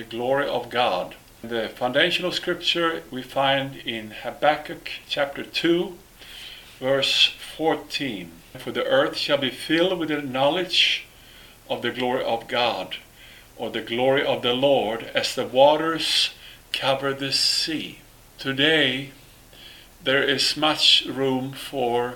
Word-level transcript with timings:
the 0.00 0.16
glory 0.16 0.48
of 0.48 0.70
God. 0.70 1.14
The 1.42 1.68
foundational 1.68 2.32
scripture 2.32 3.02
we 3.10 3.20
find 3.20 3.76
in 3.76 4.12
Habakkuk 4.22 4.88
chapter 5.10 5.42
2, 5.42 5.94
verse 6.78 7.34
14. 7.54 8.30
For 8.58 8.72
the 8.72 8.86
earth 8.86 9.18
shall 9.18 9.36
be 9.36 9.50
filled 9.50 9.98
with 9.98 10.08
the 10.08 10.22
knowledge 10.22 11.04
of 11.68 11.82
the 11.82 11.90
glory 11.90 12.24
of 12.24 12.48
God, 12.48 12.96
or 13.58 13.68
the 13.68 13.82
glory 13.82 14.24
of 14.24 14.40
the 14.40 14.54
Lord, 14.54 15.10
as 15.14 15.34
the 15.34 15.46
waters 15.46 16.30
cover 16.72 17.12
the 17.12 17.30
sea. 17.30 17.98
Today, 18.38 19.10
there 20.02 20.22
is 20.22 20.56
much 20.56 21.04
room 21.04 21.52
for 21.52 22.14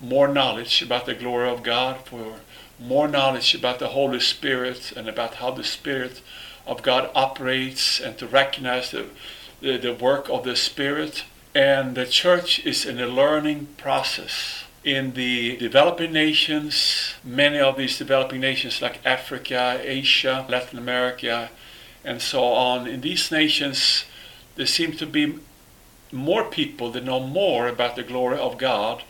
more 0.00 0.26
knowledge 0.26 0.82
about 0.82 1.06
the 1.06 1.14
glory 1.14 1.48
of 1.48 1.62
God, 1.62 2.04
for 2.06 2.40
more 2.80 3.06
knowledge 3.06 3.54
about 3.54 3.78
the 3.78 3.90
Holy 3.90 4.18
Spirit 4.18 4.92
and 4.96 5.08
about 5.08 5.34
how 5.36 5.52
the 5.52 5.62
Spirit 5.62 6.20
of 6.66 6.82
God 6.82 7.10
operates 7.14 8.00
and 8.00 8.16
to 8.18 8.26
recognize 8.26 8.90
the, 8.90 9.06
the, 9.60 9.76
the 9.76 9.94
work 9.94 10.28
of 10.28 10.44
the 10.44 10.56
Spirit. 10.56 11.24
And 11.54 11.94
the 11.94 12.06
church 12.06 12.64
is 12.64 12.84
in 12.84 13.00
a 13.00 13.06
learning 13.06 13.68
process. 13.76 14.64
In 14.82 15.12
the 15.14 15.56
developing 15.56 16.12
nations, 16.12 17.14
many 17.24 17.58
of 17.58 17.76
these 17.76 17.96
developing 17.96 18.40
nations 18.40 18.82
like 18.82 19.04
Africa, 19.04 19.80
Asia, 19.82 20.44
Latin 20.48 20.78
America, 20.78 21.50
and 22.04 22.20
so 22.20 22.44
on, 22.44 22.86
in 22.86 23.00
these 23.00 23.30
nations, 23.30 24.04
there 24.56 24.66
seem 24.66 24.92
to 24.92 25.06
be 25.06 25.38
more 26.12 26.44
people 26.44 26.90
that 26.92 27.04
know 27.04 27.20
more 27.20 27.66
about 27.66 27.96
the 27.96 28.02
glory 28.02 28.38
of 28.38 28.58
God 28.58 29.02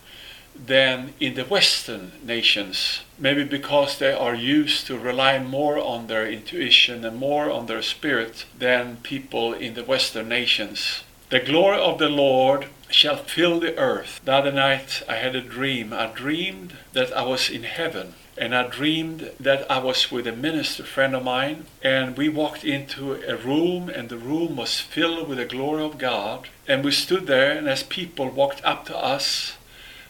than 0.55 1.15
in 1.21 1.35
the 1.35 1.45
Western 1.45 2.13
nations. 2.23 3.01
Maybe 3.19 3.45
because 3.45 3.99
they 3.99 4.13
are 4.13 4.35
used 4.35 4.87
to 4.87 4.99
relying 4.99 5.47
more 5.47 5.79
on 5.79 6.07
their 6.07 6.27
intuition 6.31 7.05
and 7.05 7.17
more 7.17 7.51
on 7.51 7.67
their 7.67 7.83
spirit 7.83 8.47
than 8.59 8.99
people 8.99 9.53
in 9.53 9.75
the 9.75 9.85
Western 9.85 10.29
nations. 10.29 11.03
The 11.31 11.41
glory 11.41 11.79
of 11.79 11.99
the 11.99 12.09
Lord 12.09 12.67
shall 12.91 13.17
fill 13.17 13.61
the 13.61 13.77
earth. 13.77 14.21
The 14.25 14.33
other 14.33 14.53
night 14.53 15.03
I 15.09 15.17
had 15.17 15.35
a 15.35 15.41
dream. 15.41 15.93
I 15.93 16.07
dreamed 16.07 16.77
that 16.93 17.17
I 17.17 17.23
was 17.23 17.51
in 17.51 17.65
heaven. 17.65 18.15
And 18.37 18.55
I 18.55 18.67
dreamed 18.67 19.31
that 19.39 19.71
I 19.71 19.79
was 19.79 20.11
with 20.11 20.27
a 20.27 20.33
minister 20.33 20.83
friend 20.83 21.15
of 21.15 21.23
mine, 21.23 21.67
and 21.83 22.17
we 22.17 22.29
walked 22.29 22.65
into 22.65 23.13
a 23.13 23.37
room, 23.37 23.89
and 23.89 24.09
the 24.09 24.17
room 24.19 24.57
was 24.57 24.81
filled 24.81 25.29
with 25.29 25.39
the 25.39 25.45
glory 25.45 25.85
of 25.85 25.99
God. 25.99 26.49
And 26.67 26.85
we 26.85 26.91
stood 26.91 27.27
there, 27.27 27.53
and 27.57 27.69
as 27.69 27.85
people 27.85 28.29
walked 28.29 28.65
up 28.65 28.87
to 28.87 28.97
us, 28.97 29.57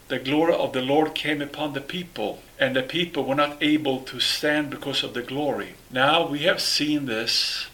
the 0.07 0.19
glory 0.19 0.53
of 0.53 0.73
the 0.73 0.81
Lord 0.81 1.15
came 1.15 1.41
upon 1.41 1.73
the 1.73 1.81
people, 1.81 2.41
and 2.59 2.75
the 2.75 2.83
people 2.83 3.23
were 3.23 3.35
not 3.35 3.57
able 3.61 4.01
to 4.01 4.19
stand 4.19 4.69
because 4.69 5.03
of 5.03 5.13
the 5.13 5.23
glory. 5.23 5.73
Now 5.89 6.27
we 6.27 6.39
have 6.39 6.61
seen 6.61 7.05
this 7.05 7.67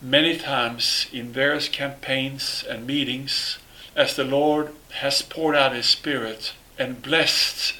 many 0.00 0.38
times 0.38 1.06
in 1.12 1.32
various 1.32 1.68
campaigns 1.68 2.64
and 2.66 2.86
meetings 2.86 3.58
as 3.94 4.16
the 4.16 4.24
Lord 4.24 4.72
has 4.92 5.20
poured 5.20 5.54
out 5.54 5.74
His 5.74 5.86
Spirit 5.86 6.54
and 6.78 7.02
blessed 7.02 7.74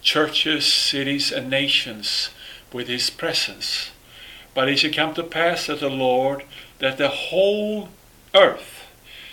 churches, 0.00 0.64
cities, 0.64 1.30
and 1.30 1.50
nations 1.50 2.30
with 2.72 2.88
His 2.88 3.10
presence. 3.10 3.90
But 4.54 4.70
it 4.70 4.78
shall 4.78 4.92
come 4.92 5.14
to 5.14 5.22
pass 5.22 5.66
that 5.66 5.80
the 5.80 5.90
Lord, 5.90 6.44
that 6.78 6.96
the 6.96 7.08
whole 7.08 7.90
earth 8.34 8.86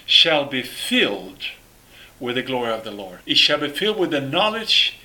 shall 0.06 0.46
be 0.46 0.62
filled 0.62 1.46
with 2.20 2.36
the 2.36 2.44
glory 2.44 2.72
of 2.72 2.84
the 2.84 2.92
Lord. 2.92 3.20
It 3.26 3.38
shall 3.38 3.60
be 3.60 3.70
filled 3.70 3.98
with 3.98 4.12
the 4.12 4.22
knowledge, 4.22 5.00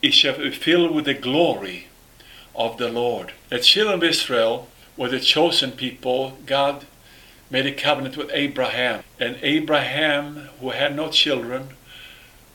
it 0.00 0.14
shall 0.14 0.36
be 0.36 0.50
filled 0.50 0.94
with 0.94 1.04
the 1.04 1.14
glory 1.14 1.88
of 2.54 2.78
the 2.78 2.88
Lord. 2.88 3.32
The 3.48 3.60
children 3.60 3.94
of 3.94 4.04
Israel 4.04 4.68
were 4.96 5.08
the 5.08 5.20
chosen 5.20 5.72
people. 5.72 6.38
God 6.44 6.86
made 7.50 7.66
a 7.66 7.72
covenant 7.72 8.16
with 8.16 8.30
Abraham. 8.32 9.04
And 9.20 9.38
Abraham, 9.42 10.48
who 10.60 10.70
had 10.70 10.96
no 10.96 11.10
children, 11.10 11.70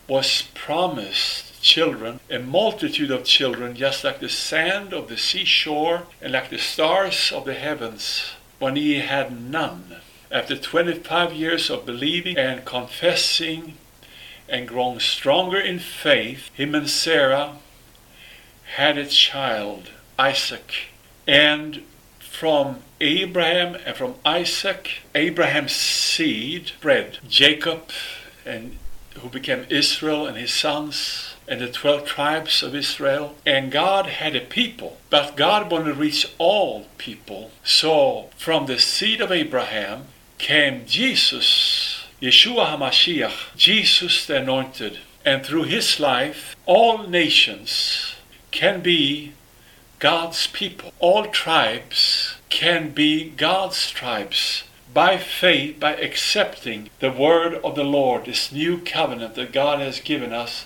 was 0.07 0.43
promised 0.53 1.61
children, 1.61 2.19
a 2.29 2.39
multitude 2.39 3.11
of 3.11 3.23
children, 3.23 3.75
just 3.75 4.03
like 4.03 4.19
the 4.19 4.29
sand 4.29 4.93
of 4.93 5.09
the 5.09 5.17
seashore 5.17 6.03
and 6.21 6.33
like 6.33 6.49
the 6.49 6.57
stars 6.57 7.31
of 7.33 7.45
the 7.45 7.53
heavens, 7.53 8.31
when 8.59 8.75
he 8.75 8.99
had 8.99 9.39
none. 9.39 9.97
After 10.29 10.57
25 10.57 11.31
years 11.31 11.69
of 11.69 11.85
believing 11.85 12.37
and 12.37 12.65
confessing 12.65 13.75
and 14.49 14.67
growing 14.67 14.99
stronger 14.99 15.59
in 15.59 15.79
faith, 15.79 16.49
him 16.53 16.75
and 16.75 16.89
Sarah 16.89 17.59
had 18.75 18.97
a 18.97 19.05
child, 19.05 19.91
Isaac. 20.19 20.89
And 21.25 21.83
from 22.19 22.79
Abraham 22.99 23.77
and 23.85 23.95
from 23.95 24.15
Isaac, 24.25 25.01
Abraham's 25.15 25.71
seed 25.71 26.67
spread 26.67 27.19
Jacob 27.29 27.89
and 28.45 28.77
who 29.19 29.29
became 29.29 29.65
Israel 29.69 30.27
and 30.27 30.37
his 30.37 30.53
sons 30.53 31.35
and 31.47 31.61
the 31.61 31.71
12 31.71 32.05
tribes 32.05 32.61
of 32.61 32.75
Israel. 32.75 33.35
And 33.45 33.71
God 33.71 34.07
had 34.07 34.35
a 34.35 34.41
people, 34.41 34.97
but 35.09 35.37
God 35.37 35.71
wanted 35.71 35.93
to 35.93 35.93
reach 35.93 36.29
all 36.37 36.87
people. 36.97 37.51
So 37.63 38.29
from 38.35 38.65
the 38.65 38.77
seed 38.77 39.21
of 39.21 39.31
Abraham, 39.31 40.07
came 40.37 40.85
Jesus, 40.85 42.05
Yeshua 42.21 42.77
HaMashiach, 42.77 43.55
Jesus 43.55 44.25
the 44.25 44.37
Anointed. 44.37 44.99
And 45.25 45.45
through 45.45 45.63
his 45.63 45.99
life, 45.99 46.55
all 46.65 47.07
nations 47.07 48.15
can 48.51 48.81
be 48.81 49.33
God's 49.99 50.47
people. 50.47 50.93
All 50.99 51.25
tribes 51.25 52.35
can 52.49 52.91
be 52.91 53.29
God's 53.31 53.91
tribes 53.91 54.63
by 54.93 55.17
faith, 55.17 55.79
by 55.79 55.95
accepting 55.95 56.89
the 56.99 57.11
word 57.11 57.55
of 57.55 57.75
the 57.75 57.83
Lord, 57.83 58.25
this 58.25 58.51
new 58.51 58.79
covenant 58.79 59.35
that 59.35 59.51
God 59.51 59.79
has 59.79 59.99
given 59.99 60.33
us 60.33 60.65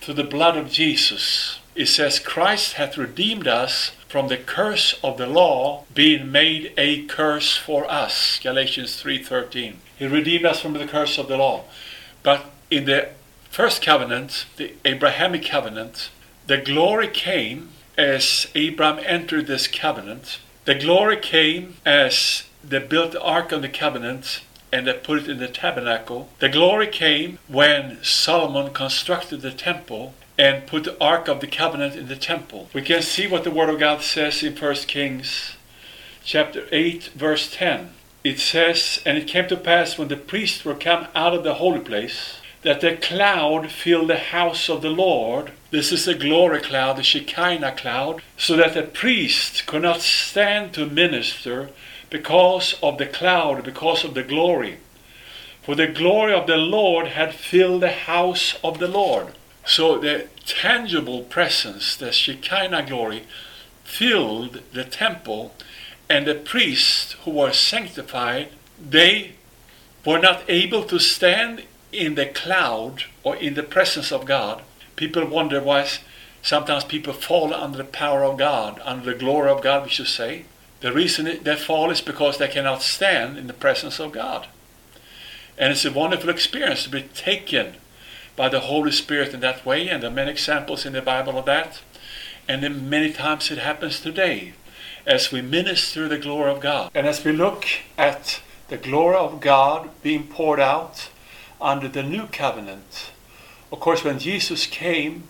through 0.00 0.14
the 0.14 0.24
blood 0.24 0.56
of 0.56 0.70
Jesus. 0.70 1.58
It 1.74 1.86
says, 1.86 2.18
Christ 2.18 2.74
hath 2.74 2.98
redeemed 2.98 3.48
us 3.48 3.92
from 4.08 4.28
the 4.28 4.36
curse 4.36 4.98
of 5.02 5.16
the 5.16 5.26
law 5.26 5.84
being 5.94 6.30
made 6.30 6.74
a 6.76 7.04
curse 7.06 7.56
for 7.56 7.90
us. 7.90 8.38
Galatians 8.42 9.02
3.13 9.02 9.76
he 10.02 10.08
redeemed 10.08 10.44
us 10.44 10.60
from 10.60 10.72
the 10.72 10.84
curse 10.84 11.16
of 11.16 11.28
the 11.28 11.36
law. 11.36 11.62
But 12.24 12.46
in 12.72 12.86
the 12.86 13.10
first 13.50 13.80
covenant 13.82 14.46
the 14.56 14.74
abrahamic 14.84 15.44
covenant 15.44 16.10
the 16.48 16.58
glory 16.58 17.06
came 17.06 17.68
as 17.96 18.48
abraham 18.56 18.98
entered 19.06 19.46
this 19.46 19.68
covenant. 19.68 20.40
The 20.64 20.74
glory 20.74 21.18
came 21.18 21.76
as 21.86 22.42
they 22.64 22.80
built 22.80 23.12
the 23.12 23.22
ark 23.22 23.52
of 23.52 23.62
the 23.62 23.68
covenant 23.68 24.40
and 24.72 24.88
they 24.88 24.94
put 24.94 25.20
it 25.20 25.28
in 25.28 25.38
the 25.38 25.46
tabernacle. 25.46 26.28
The 26.40 26.48
glory 26.48 26.88
came 26.88 27.38
when 27.46 28.02
solomon 28.02 28.72
constructed 28.72 29.42
the 29.42 29.52
temple 29.52 30.14
and 30.38 30.66
put 30.66 30.84
the 30.84 31.00
Ark 31.02 31.28
of 31.28 31.40
the 31.40 31.46
Covenant 31.46 31.94
in 31.94 32.08
the 32.08 32.16
temple. 32.16 32.68
We 32.72 32.82
can 32.82 33.02
see 33.02 33.26
what 33.26 33.44
the 33.44 33.50
Word 33.50 33.68
of 33.68 33.78
God 33.78 34.02
says 34.02 34.42
in 34.42 34.56
1 34.56 34.74
Kings 34.86 35.56
chapter 36.24 36.66
8, 36.70 37.10
verse 37.14 37.50
10. 37.52 37.90
It 38.24 38.38
says, 38.38 39.00
And 39.04 39.18
it 39.18 39.26
came 39.26 39.48
to 39.48 39.56
pass 39.56 39.98
when 39.98 40.08
the 40.08 40.16
priests 40.16 40.64
were 40.64 40.74
come 40.74 41.08
out 41.14 41.34
of 41.34 41.44
the 41.44 41.54
holy 41.54 41.80
place, 41.80 42.36
that 42.62 42.80
the 42.80 42.96
cloud 42.96 43.70
filled 43.70 44.08
the 44.08 44.18
house 44.18 44.68
of 44.68 44.82
the 44.82 44.90
Lord. 44.90 45.50
This 45.70 45.90
is 45.90 46.04
the 46.04 46.14
glory 46.14 46.60
cloud, 46.60 46.96
the 46.96 47.02
Shekinah 47.02 47.72
cloud, 47.72 48.22
so 48.36 48.56
that 48.56 48.74
the 48.74 48.84
priest 48.84 49.66
could 49.66 49.82
not 49.82 50.00
stand 50.00 50.72
to 50.74 50.86
minister 50.86 51.70
because 52.08 52.76
of 52.82 52.98
the 52.98 53.06
cloud, 53.06 53.64
because 53.64 54.04
of 54.04 54.14
the 54.14 54.22
glory. 54.22 54.78
For 55.62 55.74
the 55.74 55.88
glory 55.88 56.32
of 56.32 56.46
the 56.46 56.56
Lord 56.56 57.08
had 57.08 57.34
filled 57.34 57.82
the 57.82 57.92
house 57.92 58.56
of 58.62 58.78
the 58.78 58.88
Lord. 58.88 59.34
So 59.64 59.98
the 59.98 60.26
tangible 60.44 61.22
presence, 61.22 61.96
the 61.96 62.12
Shekinah 62.12 62.86
glory, 62.86 63.24
filled 63.84 64.60
the 64.72 64.84
temple, 64.84 65.54
and 66.08 66.26
the 66.26 66.34
priests 66.34 67.12
who 67.24 67.30
were 67.30 67.52
sanctified, 67.52 68.48
they 68.78 69.32
were 70.04 70.18
not 70.18 70.42
able 70.48 70.84
to 70.84 70.98
stand 70.98 71.64
in 71.92 72.14
the 72.14 72.26
cloud 72.26 73.04
or 73.22 73.36
in 73.36 73.54
the 73.54 73.62
presence 73.62 74.10
of 74.10 74.24
God. 74.24 74.62
People 74.96 75.26
wonder 75.26 75.60
why 75.60 75.88
sometimes 76.42 76.84
people 76.84 77.12
fall 77.12 77.54
under 77.54 77.78
the 77.78 77.84
power 77.84 78.24
of 78.24 78.38
God, 78.38 78.80
under 78.84 79.12
the 79.12 79.18
glory 79.18 79.50
of 79.50 79.62
God, 79.62 79.84
we 79.84 79.90
should 79.90 80.08
say. 80.08 80.44
The 80.80 80.92
reason 80.92 81.44
they 81.44 81.56
fall 81.56 81.90
is 81.90 82.00
because 82.00 82.38
they 82.38 82.48
cannot 82.48 82.82
stand 82.82 83.38
in 83.38 83.46
the 83.46 83.52
presence 83.52 84.00
of 84.00 84.10
God. 84.10 84.48
And 85.56 85.70
it's 85.70 85.84
a 85.84 85.92
wonderful 85.92 86.30
experience 86.30 86.82
to 86.84 86.90
be 86.90 87.02
taken 87.02 87.74
by 88.36 88.48
the 88.48 88.60
Holy 88.60 88.92
Spirit 88.92 89.34
in 89.34 89.40
that 89.40 89.64
way, 89.66 89.88
and 89.88 90.02
there 90.02 90.10
are 90.10 90.14
many 90.14 90.30
examples 90.30 90.86
in 90.86 90.92
the 90.92 91.02
Bible 91.02 91.38
of 91.38 91.44
that. 91.46 91.80
And 92.48 92.62
then 92.62 92.88
many 92.88 93.12
times 93.12 93.50
it 93.50 93.58
happens 93.58 94.00
today 94.00 94.54
as 95.06 95.30
we 95.30 95.42
minister 95.42 96.08
the 96.08 96.18
glory 96.18 96.50
of 96.50 96.60
God. 96.60 96.90
And 96.94 97.06
as 97.06 97.24
we 97.24 97.32
look 97.32 97.66
at 97.98 98.40
the 98.68 98.76
glory 98.76 99.16
of 99.16 99.40
God 99.40 99.90
being 100.02 100.26
poured 100.26 100.60
out 100.60 101.08
under 101.60 101.88
the 101.88 102.02
new 102.02 102.26
covenant, 102.26 103.12
of 103.70 103.80
course, 103.80 104.04
when 104.04 104.18
Jesus 104.18 104.66
came, 104.66 105.24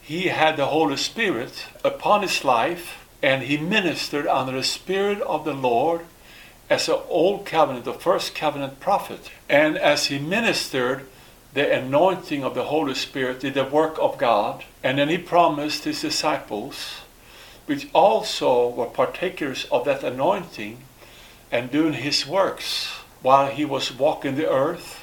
he 0.00 0.28
had 0.28 0.56
the 0.56 0.66
Holy 0.66 0.96
Spirit 0.96 1.66
upon 1.84 2.22
his 2.22 2.44
life 2.44 3.04
and 3.22 3.42
he 3.42 3.58
ministered 3.58 4.26
under 4.26 4.52
the 4.52 4.62
Spirit 4.62 5.20
of 5.22 5.44
the 5.44 5.52
Lord 5.52 6.02
as 6.70 6.88
an 6.88 6.98
old 7.08 7.44
covenant, 7.44 7.84
the 7.84 7.92
first 7.92 8.34
covenant 8.34 8.80
prophet. 8.80 9.30
And 9.48 9.76
as 9.76 10.06
he 10.06 10.18
ministered, 10.18 11.06
the 11.54 11.72
anointing 11.72 12.44
of 12.44 12.54
the 12.54 12.64
Holy 12.64 12.94
Spirit 12.94 13.40
did 13.40 13.54
the 13.54 13.64
work 13.64 13.98
of 14.00 14.18
God. 14.18 14.64
And 14.82 14.98
then 14.98 15.08
he 15.08 15.18
promised 15.18 15.84
his 15.84 16.00
disciples, 16.00 17.00
which 17.66 17.88
also 17.92 18.68
were 18.68 18.86
partakers 18.86 19.64
of 19.66 19.84
that 19.86 20.04
anointing 20.04 20.78
and 21.50 21.70
doing 21.70 21.94
his 21.94 22.26
works 22.26 22.88
while 23.22 23.50
he 23.50 23.64
was 23.64 23.92
walking 23.92 24.36
the 24.36 24.50
earth 24.50 25.00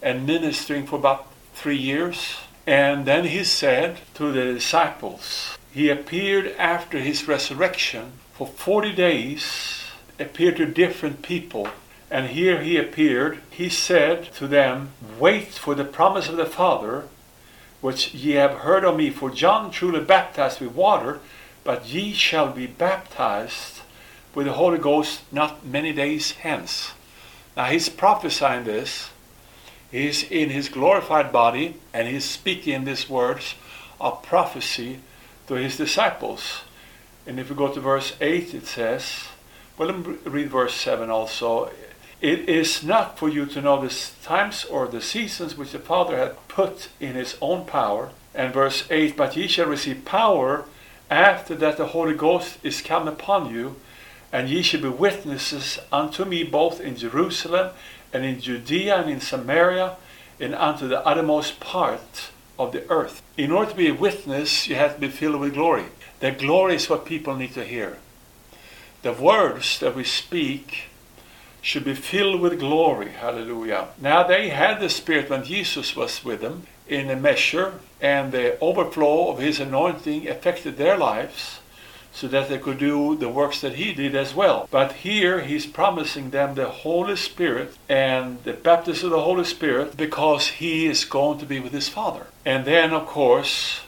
and 0.00 0.26
ministering 0.26 0.86
for 0.86 0.96
about 0.96 1.26
three 1.54 1.76
years. 1.76 2.36
And 2.66 3.04
then 3.04 3.26
he 3.26 3.44
said 3.44 3.98
to 4.14 4.32
the 4.32 4.54
disciples, 4.54 5.58
he 5.72 5.90
appeared 5.90 6.54
after 6.56 6.98
his 6.98 7.26
resurrection 7.26 8.12
for 8.32 8.46
40 8.46 8.92
days, 8.92 9.82
appeared 10.18 10.56
to 10.56 10.66
different 10.66 11.22
people. 11.22 11.68
And 12.10 12.28
here 12.28 12.62
he 12.62 12.76
appeared, 12.76 13.40
he 13.50 13.68
said 13.68 14.32
to 14.34 14.46
them, 14.46 14.90
Wait 15.18 15.48
for 15.52 15.74
the 15.74 15.84
promise 15.84 16.28
of 16.28 16.36
the 16.36 16.46
Father, 16.46 17.04
which 17.80 18.14
ye 18.14 18.32
have 18.32 18.58
heard 18.58 18.84
of 18.84 18.96
me. 18.96 19.10
For 19.10 19.30
John 19.30 19.70
truly 19.70 20.00
baptized 20.00 20.60
with 20.60 20.74
water, 20.74 21.20
but 21.64 21.86
ye 21.86 22.12
shall 22.12 22.52
be 22.52 22.66
baptized 22.66 23.80
with 24.34 24.46
the 24.46 24.52
Holy 24.52 24.78
Ghost 24.78 25.22
not 25.32 25.64
many 25.64 25.92
days 25.92 26.32
hence. 26.32 26.92
Now 27.56 27.66
he's 27.66 27.88
prophesying 27.88 28.64
this. 28.64 29.10
He's 29.90 30.24
in 30.24 30.50
his 30.50 30.68
glorified 30.68 31.30
body 31.30 31.76
and 31.92 32.08
he's 32.08 32.24
speaking 32.24 32.84
these 32.84 33.08
words 33.08 33.54
of 34.00 34.22
prophecy 34.22 35.00
to 35.46 35.54
his 35.54 35.76
disciples. 35.76 36.62
And 37.26 37.38
if 37.38 37.48
we 37.48 37.56
go 37.56 37.72
to 37.72 37.80
verse 37.80 38.14
8, 38.20 38.54
it 38.54 38.66
says, 38.66 39.24
well, 39.76 39.88
let 39.88 40.06
me 40.06 40.16
read 40.24 40.50
verse 40.50 40.74
7 40.74 41.10
also. 41.10 41.70
It 42.24 42.48
is 42.48 42.82
not 42.82 43.18
for 43.18 43.28
you 43.28 43.44
to 43.44 43.60
know 43.60 43.86
the 43.86 43.94
times 44.22 44.64
or 44.64 44.86
the 44.86 45.02
seasons 45.02 45.58
which 45.58 45.72
the 45.72 45.78
Father 45.78 46.16
hath 46.16 46.48
put 46.48 46.88
in 46.98 47.16
his 47.16 47.36
own 47.42 47.66
power. 47.66 48.12
And 48.34 48.50
verse 48.50 48.84
8, 48.90 49.14
but 49.14 49.36
ye 49.36 49.46
shall 49.46 49.66
receive 49.66 50.06
power 50.06 50.64
after 51.10 51.54
that 51.56 51.76
the 51.76 51.88
Holy 51.88 52.14
Ghost 52.14 52.56
is 52.62 52.80
come 52.80 53.08
upon 53.08 53.52
you, 53.54 53.76
and 54.32 54.48
ye 54.48 54.62
shall 54.62 54.80
be 54.80 54.88
witnesses 54.88 55.78
unto 55.92 56.24
me 56.24 56.44
both 56.44 56.80
in 56.80 56.96
Jerusalem 56.96 57.72
and 58.10 58.24
in 58.24 58.40
Judea 58.40 59.02
and 59.02 59.10
in 59.10 59.20
Samaria 59.20 59.96
and 60.40 60.54
unto 60.54 60.88
the 60.88 61.06
uttermost 61.06 61.60
part 61.60 62.30
of 62.58 62.72
the 62.72 62.88
earth. 62.90 63.20
In 63.36 63.52
order 63.52 63.72
to 63.72 63.76
be 63.76 63.88
a 63.88 63.94
witness, 63.94 64.66
you 64.66 64.76
have 64.76 64.94
to 64.94 65.00
be 65.02 65.08
filled 65.08 65.40
with 65.40 65.52
glory. 65.52 65.88
The 66.20 66.30
glory 66.30 66.76
is 66.76 66.88
what 66.88 67.04
people 67.04 67.36
need 67.36 67.52
to 67.52 67.66
hear. 67.66 67.98
The 69.02 69.12
words 69.12 69.78
that 69.80 69.94
we 69.94 70.04
speak 70.04 70.84
should 71.64 71.84
be 71.84 71.94
filled 71.94 72.40
with 72.40 72.60
glory. 72.60 73.08
Hallelujah. 73.08 73.88
Now 73.98 74.22
they 74.22 74.50
had 74.50 74.80
the 74.80 74.90
Spirit 74.90 75.30
when 75.30 75.44
Jesus 75.44 75.96
was 75.96 76.22
with 76.24 76.42
them 76.42 76.66
in 76.86 77.08
a 77.08 77.16
measure, 77.16 77.80
and 78.00 78.30
the 78.30 78.58
overflow 78.60 79.30
of 79.30 79.38
His 79.38 79.58
anointing 79.58 80.28
affected 80.28 80.76
their 80.76 80.98
lives 80.98 81.60
so 82.12 82.28
that 82.28 82.48
they 82.48 82.58
could 82.58 82.78
do 82.78 83.16
the 83.16 83.28
works 83.28 83.60
that 83.60 83.74
he 83.74 83.92
did 83.92 84.14
as 84.14 84.34
well. 84.34 84.68
But 84.70 84.92
here 84.92 85.40
he's 85.40 85.66
promising 85.66 86.30
them 86.30 86.54
the 86.54 86.68
Holy 86.68 87.16
Spirit 87.16 87.76
and 87.88 88.42
the 88.44 88.52
baptism 88.52 89.06
of 89.06 89.16
the 89.16 89.22
Holy 89.22 89.44
Spirit 89.44 89.96
because 89.96 90.46
he 90.46 90.86
is 90.86 91.04
going 91.04 91.40
to 91.40 91.46
be 91.46 91.58
with 91.58 91.72
his 91.72 91.88
Father. 91.88 92.28
And 92.46 92.64
then, 92.64 92.92
of 92.92 93.06
course, 93.06 93.80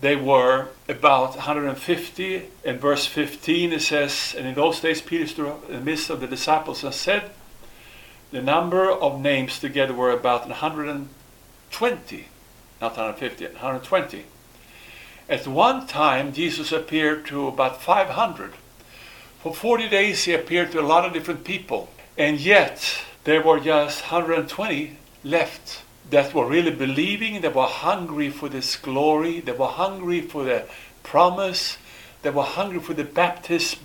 they 0.00 0.16
were 0.16 0.68
about 0.88 1.30
150. 1.30 2.42
In 2.64 2.78
verse 2.78 3.06
15 3.06 3.72
it 3.72 3.82
says, 3.82 4.34
And 4.36 4.46
in 4.46 4.54
those 4.54 4.80
days 4.80 5.00
Peter 5.02 5.26
stood 5.26 5.48
up 5.48 5.68
in 5.68 5.76
the 5.76 5.80
midst 5.80 6.10
of 6.10 6.20
the 6.20 6.26
disciples 6.26 6.84
and 6.84 6.94
said, 6.94 7.30
The 8.30 8.42
number 8.42 8.90
of 8.90 9.20
names 9.20 9.58
together 9.58 9.94
were 9.94 10.12
about 10.12 10.48
120. 10.48 12.28
Not 12.80 12.90
150, 12.90 13.44
120. 13.46 14.24
At 15.28 15.46
one 15.46 15.86
time, 15.86 16.32
Jesus 16.32 16.72
appeared 16.72 17.26
to 17.26 17.48
about 17.48 17.82
500. 17.82 18.54
For 19.42 19.54
40 19.54 19.88
days, 19.88 20.24
he 20.24 20.32
appeared 20.32 20.72
to 20.72 20.80
a 20.80 20.86
lot 20.86 21.04
of 21.04 21.12
different 21.12 21.44
people. 21.44 21.90
And 22.16 22.40
yet, 22.40 23.02
there 23.24 23.42
were 23.42 23.60
just 23.60 24.10
120 24.10 24.96
left 25.24 25.82
that 26.10 26.32
were 26.34 26.46
really 26.46 26.70
believing, 26.70 27.40
that 27.42 27.54
were 27.54 27.66
hungry 27.66 28.30
for 28.30 28.48
this 28.48 28.76
glory, 28.76 29.40
that 29.40 29.58
were 29.58 29.66
hungry 29.66 30.20
for 30.20 30.44
the 30.44 30.64
promise, 31.02 31.76
that 32.22 32.34
were 32.34 32.42
hungry 32.42 32.80
for 32.80 32.94
the 32.94 33.04
baptism 33.04 33.80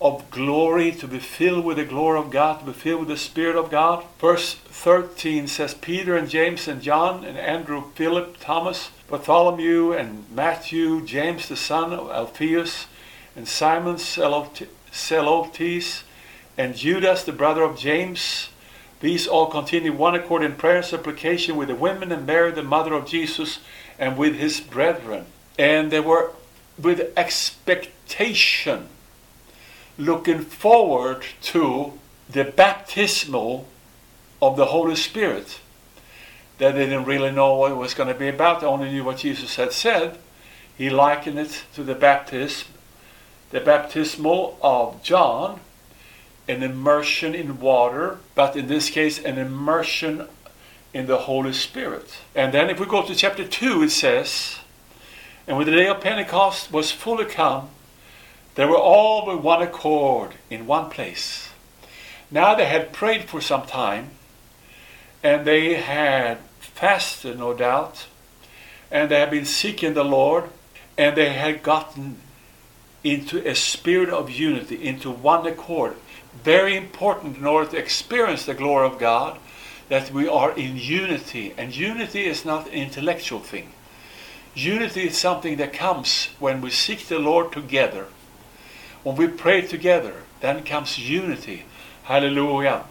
of 0.00 0.30
glory, 0.30 0.90
to 0.92 1.06
be 1.06 1.18
filled 1.18 1.64
with 1.64 1.76
the 1.76 1.84
glory 1.84 2.18
of 2.18 2.30
God, 2.30 2.60
to 2.60 2.66
be 2.66 2.72
filled 2.72 3.00
with 3.00 3.08
the 3.08 3.16
Spirit 3.16 3.56
of 3.56 3.70
God. 3.70 4.04
Verse 4.18 4.54
13 4.54 5.46
says 5.46 5.74
Peter 5.74 6.16
and 6.16 6.28
James 6.28 6.66
and 6.66 6.80
John 6.80 7.22
and 7.22 7.36
Andrew, 7.36 7.84
Philip, 7.94 8.38
Thomas, 8.40 8.90
Bartholomew 9.08 9.92
and 9.92 10.24
Matthew, 10.34 11.04
James 11.04 11.48
the 11.48 11.56
son 11.56 11.92
of 11.92 12.10
Alphaeus, 12.10 12.86
and 13.36 13.46
Simon 13.46 13.96
Zelotes, 13.96 14.68
and 16.56 16.74
Judas 16.74 17.24
the 17.24 17.32
brother 17.32 17.62
of 17.62 17.78
James. 17.78 18.48
These 19.00 19.26
all 19.26 19.46
continued 19.46 19.96
one 19.96 20.14
accord 20.14 20.42
in 20.42 20.56
prayer 20.56 20.76
and 20.76 20.84
supplication 20.84 21.56
with 21.56 21.68
the 21.68 21.74
women 21.74 22.12
and 22.12 22.26
Mary 22.26 22.52
the 22.52 22.62
mother 22.62 22.92
of 22.92 23.06
Jesus 23.06 23.60
and 23.98 24.16
with 24.16 24.36
his 24.36 24.60
brethren. 24.60 25.26
And 25.58 25.90
they 25.90 26.00
were 26.00 26.32
with 26.78 27.12
expectation 27.16 28.88
looking 29.98 30.40
forward 30.40 31.24
to 31.42 31.94
the 32.28 32.44
baptismal 32.44 33.66
of 34.40 34.56
the 34.56 34.66
Holy 34.66 34.96
Spirit 34.96 35.60
they 36.60 36.72
didn't 36.72 37.06
really 37.06 37.30
know 37.30 37.54
what 37.54 37.72
it 37.72 37.76
was 37.76 37.94
going 37.94 38.12
to 38.12 38.14
be 38.14 38.28
about. 38.28 38.60
They 38.60 38.66
only 38.66 38.90
knew 38.90 39.02
what 39.02 39.16
Jesus 39.16 39.56
had 39.56 39.72
said. 39.72 40.18
He 40.76 40.90
likened 40.90 41.38
it 41.38 41.64
to 41.74 41.82
the 41.82 41.94
baptism, 41.94 42.68
the 43.50 43.60
baptismal 43.60 44.58
of 44.62 45.02
John, 45.02 45.60
an 46.50 46.62
immersion 46.62 47.34
in 47.34 47.60
water, 47.60 48.18
but 48.34 48.56
in 48.56 48.66
this 48.66 48.90
case, 48.90 49.18
an 49.18 49.38
immersion 49.38 50.28
in 50.92 51.06
the 51.06 51.18
Holy 51.18 51.52
Spirit. 51.52 52.18
And 52.34 52.52
then 52.52 52.68
if 52.68 52.80
we 52.80 52.86
go 52.86 53.02
to 53.02 53.14
chapter 53.14 53.46
2, 53.46 53.84
it 53.84 53.90
says, 53.90 54.58
And 55.46 55.56
when 55.56 55.66
the 55.66 55.72
day 55.72 55.86
of 55.86 56.00
Pentecost 56.00 56.72
was 56.72 56.90
fully 56.90 57.24
come, 57.24 57.70
they 58.56 58.64
were 58.66 58.76
all 58.76 59.26
with 59.26 59.44
one 59.44 59.62
accord 59.62 60.34
in 60.50 60.66
one 60.66 60.90
place. 60.90 61.50
Now 62.30 62.54
they 62.54 62.66
had 62.66 62.92
prayed 62.92 63.24
for 63.24 63.40
some 63.40 63.66
time, 63.66 64.10
and 65.22 65.46
they 65.46 65.74
had 65.74 66.38
fasted, 66.58 67.38
no 67.38 67.54
doubt, 67.54 68.06
and 68.90 69.10
they 69.10 69.20
had 69.20 69.30
been 69.30 69.44
seeking 69.44 69.94
the 69.94 70.04
Lord, 70.04 70.44
and 70.98 71.16
they 71.16 71.32
had 71.32 71.62
gotten 71.62 72.16
into 73.02 73.46
a 73.48 73.54
spirit 73.54 74.10
of 74.10 74.30
unity, 74.30 74.84
into 74.84 75.10
one 75.10 75.46
accord. 75.46 75.96
Very 76.34 76.76
important 76.76 77.36
in 77.36 77.46
order 77.46 77.70
to 77.70 77.76
experience 77.76 78.46
the 78.46 78.54
glory 78.54 78.86
of 78.86 78.98
God 78.98 79.38
that 79.88 80.12
we 80.12 80.28
are 80.28 80.52
in 80.52 80.76
unity. 80.76 81.52
And 81.56 81.76
unity 81.76 82.24
is 82.24 82.44
not 82.44 82.68
an 82.68 82.72
intellectual 82.72 83.40
thing. 83.40 83.72
Unity 84.54 85.08
is 85.08 85.18
something 85.18 85.56
that 85.56 85.72
comes 85.72 86.28
when 86.38 86.60
we 86.60 86.70
seek 86.70 87.06
the 87.06 87.18
Lord 87.18 87.52
together. 87.52 88.06
When 89.02 89.16
we 89.16 89.26
pray 89.26 89.62
together, 89.62 90.14
then 90.40 90.64
comes 90.64 90.98
unity. 90.98 91.64
Hallelujah. 92.04 92.84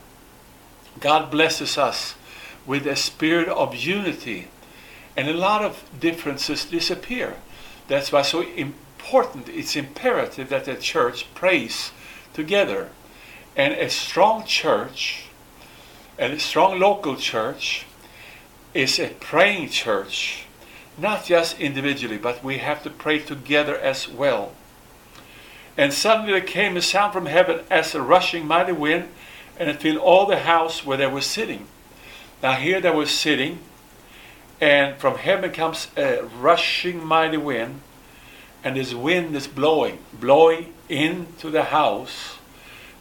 God 0.99 1.31
blesses 1.31 1.77
us 1.77 2.15
with 2.65 2.85
a 2.85 2.95
spirit 2.95 3.47
of 3.47 3.75
unity, 3.75 4.47
and 5.15 5.27
a 5.27 5.33
lot 5.33 5.63
of 5.63 5.83
differences 5.99 6.65
disappear. 6.65 7.35
That's 7.87 8.11
why 8.11 8.21
so 8.21 8.41
important, 8.41 9.49
it's 9.49 9.75
imperative 9.75 10.49
that 10.49 10.65
the 10.65 10.75
church 10.75 11.33
prays 11.33 11.91
together. 12.33 12.89
And 13.59 13.73
a 13.73 13.89
strong 13.89 14.45
church, 14.45 15.25
a 16.17 16.39
strong 16.39 16.79
local 16.79 17.17
church, 17.17 17.85
is 18.73 18.97
a 18.99 19.09
praying 19.19 19.67
church, 19.67 20.45
not 20.97 21.25
just 21.25 21.59
individually, 21.59 22.17
but 22.17 22.41
we 22.41 22.59
have 22.59 22.81
to 22.83 22.89
pray 22.89 23.19
together 23.19 23.77
as 23.77 24.07
well. 24.07 24.53
And 25.75 25.91
suddenly 25.91 26.31
there 26.31 26.39
came 26.39 26.77
a 26.77 26.81
sound 26.81 27.11
from 27.11 27.25
heaven 27.25 27.65
as 27.69 27.93
a 27.93 28.01
rushing 28.01 28.47
mighty 28.47 28.71
wind, 28.71 29.09
and 29.59 29.69
it 29.69 29.81
filled 29.81 29.97
all 29.97 30.25
the 30.25 30.39
house 30.39 30.85
where 30.85 30.95
they 30.95 31.07
were 31.07 31.19
sitting. 31.19 31.67
Now 32.41 32.53
here 32.53 32.79
they 32.79 32.91
were 32.91 33.07
sitting, 33.07 33.59
and 34.61 34.95
from 34.95 35.17
heaven 35.17 35.51
comes 35.51 35.89
a 35.97 36.21
rushing 36.23 37.03
mighty 37.03 37.35
wind, 37.35 37.81
and 38.63 38.77
this 38.77 38.93
wind 38.93 39.35
is 39.35 39.47
blowing, 39.49 39.99
blowing 40.13 40.73
into 40.87 41.51
the 41.51 41.65
house, 41.65 42.38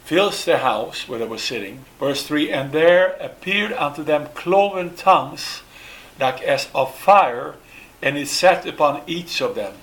fills 0.08 0.46
the 0.46 0.56
house 0.56 1.06
where 1.06 1.18
they 1.18 1.26
were 1.26 1.36
sitting. 1.36 1.84
Verse 2.00 2.26
3 2.26 2.50
And 2.50 2.72
there 2.72 3.14
appeared 3.20 3.74
unto 3.74 4.02
them 4.02 4.28
cloven 4.32 4.96
tongues, 4.96 5.60
like 6.18 6.40
as 6.40 6.66
of 6.74 6.94
fire, 6.94 7.56
and 8.00 8.16
it 8.16 8.26
sat 8.26 8.66
upon 8.66 9.02
each 9.06 9.42
of 9.42 9.54
them. 9.54 9.74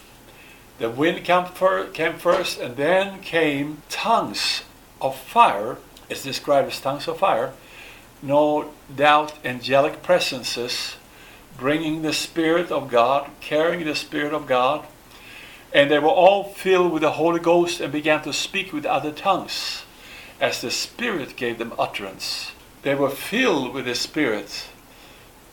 The 0.79 0.89
wind 0.89 1.23
came, 1.23 2.15
first, 2.15 2.59
and 2.59 2.75
then 2.75 3.21
came 3.21 3.83
tongues 3.87 4.63
of 4.99 5.15
fire, 5.15 5.77
is 6.09 6.23
described 6.23 6.69
as 6.69 6.81
tongues 6.81 7.07
of 7.07 7.19
fire, 7.19 7.53
no 8.23 8.71
doubt 8.95 9.33
angelic 9.45 10.01
presences 10.01 10.95
bringing 11.55 12.01
the 12.01 12.13
Spirit 12.13 12.71
of 12.71 12.89
God, 12.89 13.29
carrying 13.41 13.85
the 13.85 13.95
Spirit 13.95 14.33
of 14.33 14.47
God. 14.47 14.87
And 15.71 15.91
they 15.91 15.99
were 15.99 16.07
all 16.07 16.45
filled 16.45 16.93
with 16.93 17.03
the 17.03 17.11
Holy 17.11 17.39
Ghost 17.39 17.79
and 17.79 17.91
began 17.91 18.23
to 18.23 18.33
speak 18.33 18.73
with 18.73 18.87
other 18.87 19.11
tongues 19.11 19.84
as 20.39 20.61
the 20.61 20.71
Spirit 20.71 21.35
gave 21.35 21.57
them 21.57 21.73
utterance. 21.77 22.51
They 22.81 22.95
were 22.95 23.09
filled 23.09 23.73
with 23.73 23.85
the 23.85 23.95
Spirit. 23.95 24.67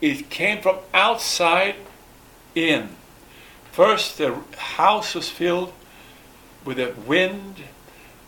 It 0.01 0.31
came 0.31 0.61
from 0.61 0.79
outside 0.93 1.77
in. 2.55 2.91
First, 3.71 4.19
the 4.19 4.37
house 4.57 5.15
was 5.15 5.31
filled 5.31 5.73
with 6.65 6.77
the 6.77 6.95
wind, 7.07 7.63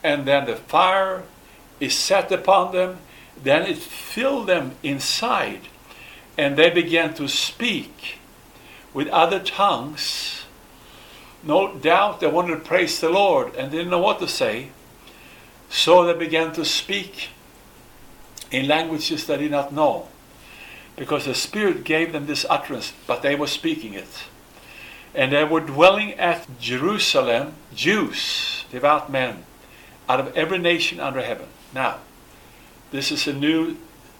and 0.02 0.26
then 0.26 0.46
the 0.46 0.56
fire 0.56 1.24
is 1.80 1.94
set 1.94 2.32
upon 2.32 2.72
them. 2.72 2.98
Then 3.42 3.62
it 3.62 3.78
filled 3.78 4.46
them 4.46 4.72
inside 4.82 5.60
and 6.36 6.56
they 6.56 6.70
began 6.70 7.14
to 7.14 7.28
speak 7.28 8.18
with 8.92 9.08
other 9.08 9.40
tongues. 9.40 10.44
No 11.42 11.74
doubt 11.74 12.20
they 12.20 12.26
wanted 12.26 12.54
to 12.54 12.60
praise 12.60 13.00
the 13.00 13.10
Lord 13.10 13.54
and 13.54 13.70
didn't 13.70 13.90
know 13.90 13.98
what 13.98 14.18
to 14.20 14.28
say. 14.28 14.70
So 15.74 16.04
they 16.04 16.14
began 16.14 16.52
to 16.52 16.64
speak 16.64 17.30
in 18.52 18.68
languages 18.68 19.26
they 19.26 19.36
did 19.36 19.50
not 19.50 19.72
know. 19.72 20.06
Because 20.94 21.24
the 21.24 21.34
Spirit 21.34 21.82
gave 21.82 22.12
them 22.12 22.26
this 22.26 22.46
utterance, 22.48 22.92
but 23.08 23.22
they 23.22 23.34
were 23.34 23.48
speaking 23.48 23.94
it. 23.94 24.22
And 25.16 25.32
they 25.32 25.42
were 25.42 25.58
dwelling 25.58 26.12
at 26.12 26.46
Jerusalem, 26.60 27.54
Jews, 27.74 28.64
devout 28.70 29.10
men, 29.10 29.44
out 30.08 30.20
of 30.20 30.36
every 30.36 30.58
nation 30.58 31.00
under 31.00 31.20
heaven. 31.20 31.48
Now, 31.74 31.98
this 32.92 33.10
is 33.10 33.26
a 33.26 33.32
new 33.32 33.76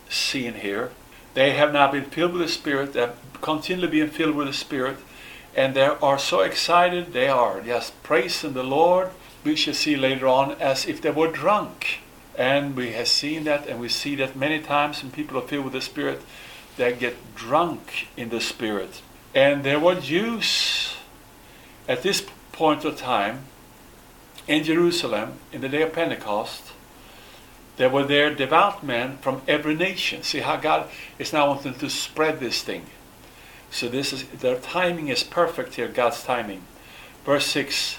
scene 0.09 0.55
here. 0.55 0.91
They 1.35 1.53
have 1.53 1.73
now 1.73 1.89
been 1.93 2.07
filled 2.07 2.33
with 2.33 2.43
the 2.43 2.49
Spirit. 2.49 2.95
They're 2.95 3.15
continually 3.43 3.93
being 3.93 4.11
filled 4.11 4.35
with 4.35 4.49
the 4.49 4.53
Spirit. 4.53 4.97
And 5.55 5.75
they 5.75 5.87
are 5.87 6.19
so 6.19 6.41
excited. 6.41 7.13
They 7.13 7.29
are 7.29 7.61
just 7.61 8.03
praising 8.03 8.55
the 8.55 8.65
Lord. 8.65 9.11
We 9.45 9.57
shall 9.57 9.75
see 9.75 9.97
later 9.97 10.27
on 10.27 10.53
as 10.53 10.87
if 10.87 11.01
they 11.01 11.11
were 11.11 11.31
drunk. 11.31 11.99
And 12.37 12.75
we 12.75 12.93
have 12.93 13.09
seen 13.09 13.45
that, 13.45 13.69
and 13.69 13.79
we 13.79 13.89
see 13.89 14.17
that 14.17 14.35
many 14.35 14.61
times 14.61 15.03
when 15.03 15.13
people 15.13 15.39
are 15.39 15.47
filled 15.47 15.65
with 15.65 15.75
the 15.75 15.81
Spirit, 15.81 16.23
they 16.77 16.93
get 16.93 17.35
drunk 17.37 18.09
in 18.17 18.31
the 18.31 18.41
Spirit. 18.41 19.03
And 19.35 19.63
there 19.63 19.79
were 19.79 19.95
Jews 19.95 20.97
at 21.87 22.03
this 22.03 22.27
point 22.53 22.85
of 22.85 22.97
time 22.97 23.45
in 24.49 24.65
Jerusalem 24.65 25.35
in 25.53 25.61
the 25.61 25.69
day 25.69 25.83
of 25.83 25.93
Pentecost 25.93 26.73
there 27.77 27.91
were 27.91 28.05
there 28.05 28.33
devout 28.35 28.85
men 28.85 29.19
from 29.19 29.43
every 29.49 29.75
nation. 29.75 30.23
See 30.23 30.41
how 30.41 30.57
God 30.57 30.89
is 31.19 31.33
now 31.33 31.49
wanting 31.49 31.75
to 31.75 31.91
spread 31.91 32.39
this 32.39 32.63
thing. 32.63 32.87
So 33.71 33.89
this 33.89 34.13
is 34.13 34.25
their 34.29 34.59
timing 34.59 35.09
is 35.09 35.25
perfect 35.25 35.75
here, 35.75 35.89
God's 35.89 36.23
timing. 36.23 36.63
Verse 37.25 37.47
6. 37.47 37.99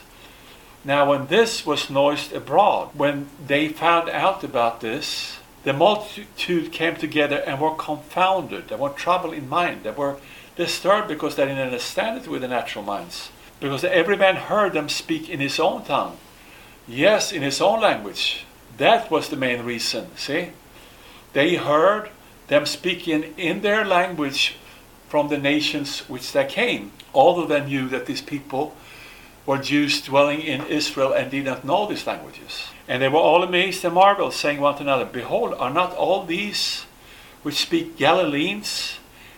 Now 0.86 1.10
when 1.10 1.28
this 1.28 1.66
was 1.66 1.90
noised 1.90 2.32
abroad, 2.32 2.92
when 2.94 3.28
they 3.46 3.70
found 3.70 4.08
out 4.08 4.44
about 4.44 4.82
this, 4.82 5.40
the 5.64 5.74
multitude 5.74 6.72
came 6.72 6.96
together 6.96 7.38
and 7.38 7.60
were 7.60 7.74
confounded. 7.74 8.68
They 8.68 8.76
were 8.76 8.90
troubled 8.90 9.34
in 9.34 9.50
mind. 9.50 9.84
They 9.84 9.92
were 9.92 10.18
disturbed 10.56 11.08
because 11.08 11.36
they 11.36 11.46
didn't 11.46 11.66
understand 11.66 12.22
it 12.22 12.28
with 12.28 12.44
the 12.44 12.48
natural 12.48 12.84
minds. 12.84 13.32
Because 13.60 13.84
every 13.84 14.16
man 14.16 14.36
heard 14.36 14.74
them 14.74 14.88
speak 14.88 15.28
in 15.28 15.40
his 15.40 15.60
own 15.60 15.84
tongue. 15.84 16.18
Yes, 16.88 17.32
in 17.32 17.42
his 17.42 17.60
own 17.62 17.82
language. 17.82 18.46
That 18.78 19.10
was 19.10 19.30
the 19.30 19.38
main 19.38 19.64
reason, 19.64 20.16
see? 20.16 20.50
They 21.34 21.56
heard 21.56 22.10
them 22.48 22.68
speaking 22.68 23.34
in 23.38 23.62
their 23.62 23.84
language 23.84 24.58
from 25.10 25.30
the 25.30 25.38
nations 25.40 26.02
which 26.08 26.32
they 26.32 26.46
came, 26.46 26.92
although 27.12 27.48
they 27.48 27.66
knew 27.66 27.90
that 27.90 28.06
these 28.06 28.22
people 28.22 28.76
were 29.46 29.58
Jews 29.58 30.02
dwelling 30.02 30.42
in 30.42 30.66
Israel 30.68 31.14
and 31.14 31.30
did 31.30 31.46
not 31.46 31.66
know 31.66 31.88
these 31.88 32.08
languages. 32.08 32.68
And 32.88 33.02
they 33.02 33.10
were 33.10 33.20
all 33.20 33.44
amazed 33.44 33.86
and 33.86 33.94
marveled, 33.94 34.34
saying 34.34 34.60
one 34.60 34.76
to 34.76 34.82
another, 34.82 35.06
Behold, 35.06 35.54
are 35.54 35.70
not 35.70 35.96
all 35.96 36.26
these 36.26 36.86
which 37.44 37.56
speak 37.56 37.98
Galileans? 37.98 38.98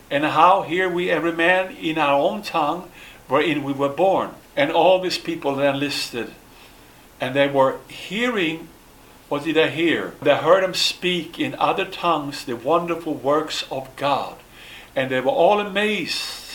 And 0.09 0.23
how 0.23 0.61
hear 0.61 0.89
we 0.89 1.09
every 1.09 1.33
man 1.33 1.75
in 1.75 1.97
our 1.97 2.19
own 2.19 2.41
tongue 2.41 2.89
wherein 3.27 3.63
we 3.63 3.73
were 3.73 3.89
born? 3.89 4.31
And 4.55 4.71
all 4.71 5.01
these 5.01 5.17
people 5.17 5.55
then 5.55 5.79
listed, 5.79 6.33
and 7.19 7.35
they 7.35 7.47
were 7.47 7.77
hearing 7.89 8.69
what 9.29 9.43
did 9.43 9.57
they 9.57 9.69
hear? 9.69 10.13
They 10.21 10.35
heard 10.35 10.63
him 10.63 10.73
speak 10.73 11.39
in 11.39 11.53
other 11.55 11.83
tongues 11.83 12.45
the 12.45 12.55
wonderful 12.55 13.13
works 13.13 13.65
of 13.69 13.93
God. 13.97 14.37
And 14.95 15.11
they 15.11 15.19
were 15.19 15.31
all 15.31 15.59
amazed 15.59 16.46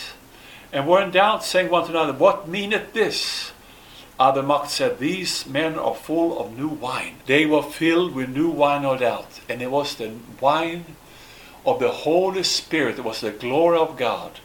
and 0.73 0.87
were 0.87 1.01
in 1.01 1.11
doubt, 1.11 1.45
saying 1.45 1.69
one 1.69 1.85
to 1.85 1.91
another, 1.91 2.13
What 2.13 2.49
meaneth 2.49 2.93
this? 2.93 3.53
Other 4.19 4.43
mocked 4.43 4.71
said, 4.71 4.99
These 4.99 5.45
men 5.45 5.77
are 5.77 5.95
full 5.95 6.39
of 6.39 6.57
new 6.57 6.67
wine. 6.67 7.17
They 7.25 7.45
were 7.45 7.63
filled 7.63 8.13
with 8.13 8.29
new 8.29 8.49
wine, 8.49 8.81
no 8.81 8.97
doubt. 8.97 9.39
And 9.47 9.61
it 9.61 9.71
was 9.71 9.95
the 9.95 10.13
wine 10.41 10.97
of 11.65 11.79
the 11.79 11.91
Holy 11.91 12.43
Spirit. 12.43 12.99
It 12.99 13.05
was 13.05 13.21
the 13.21 13.31
glory 13.31 13.77
of 13.77 13.97
God. 13.97 14.39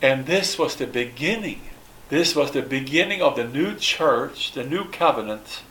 And 0.00 0.26
this 0.26 0.58
was 0.58 0.76
the 0.76 0.86
beginning. 0.86 1.62
This 2.08 2.36
was 2.36 2.52
the 2.52 2.62
beginning 2.62 3.20
of 3.20 3.36
the 3.36 3.44
new 3.44 3.74
church, 3.74 4.52
the 4.52 4.64
new 4.64 4.84
covenant 4.84 5.62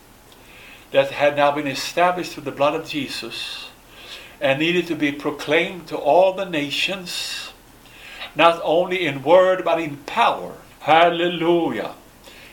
that 0.92 1.12
had 1.12 1.36
now 1.36 1.52
been 1.52 1.68
established 1.68 2.34
through 2.34 2.44
the 2.44 2.52
blood 2.52 2.76
of 2.76 2.88
Jesus 2.88 3.70
and 4.40 4.60
needed 4.60 4.88
to 4.88 4.96
be 4.96 5.12
proclaimed 5.12 5.88
to 5.88 5.98
all 5.98 6.34
the 6.34 6.46
nations, 6.46 7.52
not 8.38 8.62
only 8.64 9.06
in 9.06 9.24
word 9.24 9.66
but 9.66 9.82
in 9.82 9.98
power. 10.06 10.54
Hallelujah. 10.82 11.94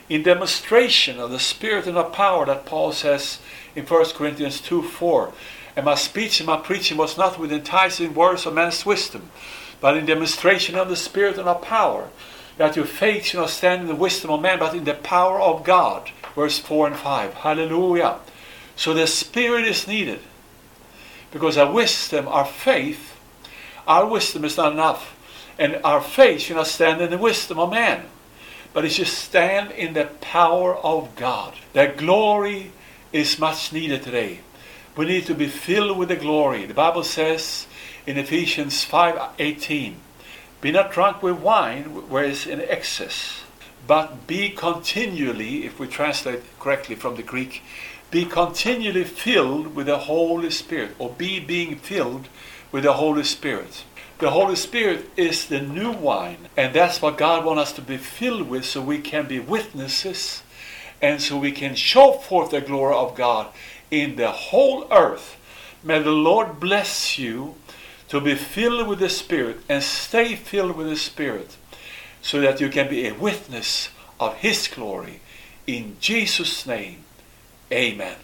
In 0.09 0.23
demonstration 0.23 1.21
of 1.21 1.31
the 1.31 1.39
Spirit 1.39 1.87
and 1.87 1.97
of 1.97 2.13
power 2.13 2.47
that 2.47 2.67
Paul 2.67 2.93
says 2.93 3.39
in 3.77 3.87
1 3.87 4.05
Corinthians 4.11 4.61
2 4.61 4.83
4. 4.83 5.33
And 5.77 5.87
my 5.87 5.95
speech 5.95 6.41
and 6.41 6.47
my 6.47 6.57
preaching 6.57 6.97
was 6.97 7.19
not 7.19 7.39
with 7.39 7.53
enticing 7.53 8.15
words 8.15 8.47
of 8.47 8.55
man's 8.55 8.87
wisdom, 8.87 9.31
but 9.81 9.97
in 9.97 10.07
demonstration 10.07 10.77
of 10.77 10.89
the 10.89 10.97
Spirit 10.97 11.39
and 11.39 11.49
of 11.49 11.63
power, 11.63 12.11
that 12.59 12.77
your 12.77 12.85
faith 12.85 13.25
should 13.25 13.41
not 13.41 13.51
stand 13.51 13.83
in 13.83 13.89
the 13.89 13.95
wisdom 13.95 14.31
of 14.31 14.41
man, 14.41 14.59
but 14.61 14.75
in 14.75 14.85
the 14.85 14.95
power 14.95 15.41
of 15.41 15.65
God 15.65 16.11
verse 16.35 16.59
4 16.59 16.89
and 16.89 16.97
5. 16.97 17.35
Hallelujah. 17.35 18.19
So 18.77 18.93
the 18.93 19.07
Spirit 19.07 19.67
is 19.67 19.87
needed. 19.87 20.21
Because 21.31 21.57
our 21.57 21.73
wisdom, 21.73 22.29
our 22.29 22.45
faith, 22.45 23.17
our 23.87 24.07
wisdom 24.07 24.45
is 24.45 24.57
not 24.57 24.73
enough. 24.73 25.17
And 25.59 25.81
our 25.85 26.01
faith 26.01 26.43
should 26.43 26.57
not 26.57 26.67
stand 26.67 27.01
in 27.01 27.11
the 27.11 27.19
wisdom 27.19 27.59
of 27.59 27.71
man, 27.71 28.07
but 28.73 28.85
it 28.85 28.91
should 28.91 29.07
stand 29.07 29.71
in 29.71 29.95
the 29.95 30.07
power 30.21 30.75
of 30.77 31.15
God. 31.17 31.55
That 31.73 31.97
glory 31.97 32.73
is 33.13 33.39
much 33.39 33.73
needed 33.73 34.03
today. 34.03 34.41
We 34.97 35.07
need 35.07 35.27
to 35.27 35.35
be 35.35 35.49
filled 35.49 35.97
with 35.97 36.09
the 36.09 36.17
glory. 36.17 36.67
The 36.67 36.75
Bible 36.75 37.05
says 37.05 37.67
in 38.07 38.19
Ephesians 38.19 38.85
5:18, 38.85 40.01
"Be 40.61 40.73
not 40.73 40.93
drunk 40.93 41.23
with 41.23 41.37
wine, 41.37 42.09
where 42.09 42.25
is 42.25 42.47
in 42.47 42.61
excess, 42.61 43.43
but 43.87 44.27
be 44.27 44.51
continually, 44.51 45.67
if 45.67 45.79
we 45.79 45.87
translate 45.87 46.43
correctly 46.59 46.97
from 46.97 47.17
the 47.17 47.23
Greek, 47.23 47.63
be 48.11 48.25
continually 48.25 49.05
filled 49.05 49.75
with 49.75 49.87
the 49.87 49.99
Holy 49.99 50.51
Spirit, 50.51 50.95
or 50.99 51.11
be 51.11 51.39
being 51.41 51.77
filled 51.77 52.29
with 52.73 52.85
the 52.85 52.95
Holy 52.95 53.25
Spirit. 53.25 53.85
The 54.19 54.31
Holy 54.31 54.55
Spirit 54.55 55.11
is 55.17 55.47
the 55.47 55.61
new 55.61 55.91
wine, 55.91 56.49
and 56.57 56.73
that's 56.73 57.03
what 57.03 57.19
God 57.19 57.45
wants 57.45 57.63
us 57.63 57.73
to 57.75 57.83
be 57.83 57.97
filled 57.97 58.49
with 58.49 58.65
so 58.65 58.81
we 58.81 59.01
can 59.01 59.27
be 59.27 59.41
witnesses 59.41 60.43
and 61.03 61.21
so 61.21 61.37
we 61.37 61.51
can 61.51 61.75
show 61.75 62.13
forth 62.13 62.51
the 62.51 62.61
glory 62.61 62.95
of 62.95 63.17
God 63.17 63.49
in 63.91 64.17
the 64.17 64.31
whole 64.31 64.87
earth. 64.93 65.37
May 65.83 66.01
the 66.01 66.13
Lord 66.13 66.61
bless 66.61 67.19
you 67.19 67.57
to 68.09 68.21
be 68.21 68.37
filled 68.37 68.87
with 68.87 69.01
the 69.01 69.09
Spirit 69.09 69.59
and 69.69 69.83
stay 69.83 70.37
filled 70.37 70.77
with 70.77 70.89
the 70.89 70.97
Spirit 70.97 71.57
so 72.23 72.41
that 72.41 72.61
you 72.61 72.69
can 72.69 72.89
be 72.89 73.07
a 73.07 73.15
witness 73.15 73.89
of 74.21 74.37
His 74.37 74.69
glory. 74.69 75.21
In 75.67 75.97
Jesus' 76.01 76.67
name, 76.67 77.05
amen. 77.73 78.17